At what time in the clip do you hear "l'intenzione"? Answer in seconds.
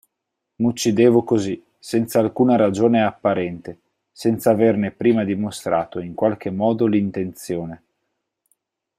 6.87-7.83